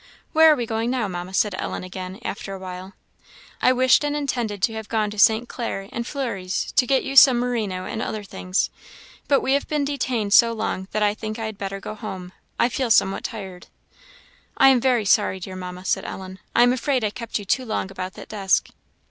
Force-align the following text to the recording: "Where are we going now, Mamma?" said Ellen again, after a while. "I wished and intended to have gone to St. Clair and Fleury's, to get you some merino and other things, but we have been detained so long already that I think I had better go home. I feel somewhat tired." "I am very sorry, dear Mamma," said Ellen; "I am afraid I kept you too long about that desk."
"Where 0.33 0.51
are 0.51 0.55
we 0.55 0.65
going 0.65 0.89
now, 0.89 1.07
Mamma?" 1.07 1.31
said 1.31 1.53
Ellen 1.59 1.83
again, 1.83 2.17
after 2.23 2.55
a 2.55 2.57
while. 2.57 2.93
"I 3.61 3.71
wished 3.71 4.03
and 4.03 4.15
intended 4.15 4.59
to 4.63 4.73
have 4.73 4.89
gone 4.89 5.11
to 5.11 5.19
St. 5.19 5.47
Clair 5.47 5.87
and 5.91 6.07
Fleury's, 6.07 6.71
to 6.71 6.87
get 6.87 7.03
you 7.03 7.15
some 7.15 7.37
merino 7.37 7.85
and 7.85 8.01
other 8.01 8.23
things, 8.23 8.71
but 9.27 9.41
we 9.41 9.53
have 9.53 9.67
been 9.67 9.85
detained 9.85 10.33
so 10.33 10.53
long 10.53 10.75
already 10.75 10.87
that 10.93 11.03
I 11.03 11.13
think 11.13 11.37
I 11.37 11.45
had 11.45 11.59
better 11.59 11.79
go 11.79 11.93
home. 11.93 12.31
I 12.57 12.67
feel 12.67 12.89
somewhat 12.89 13.23
tired." 13.23 13.67
"I 14.57 14.69
am 14.69 14.81
very 14.81 15.05
sorry, 15.05 15.39
dear 15.39 15.55
Mamma," 15.55 15.85
said 15.85 16.03
Ellen; 16.03 16.39
"I 16.55 16.63
am 16.63 16.73
afraid 16.73 17.03
I 17.03 17.11
kept 17.11 17.37
you 17.37 17.45
too 17.45 17.63
long 17.63 17.91
about 17.91 18.15
that 18.15 18.29
desk." 18.29 18.69